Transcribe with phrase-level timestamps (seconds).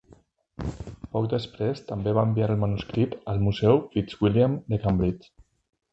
[1.15, 5.35] Poc després, també va enviar el manuscrit al Museu Fitzwilliam de Cambridge.